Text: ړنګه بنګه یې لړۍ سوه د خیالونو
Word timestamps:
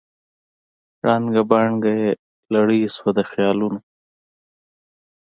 ړنګه 1.05 1.43
بنګه 1.49 1.91
یې 2.01 2.11
لړۍ 2.53 2.81
سوه 2.95 3.09
د 3.17 3.19
خیالونو 3.29 3.79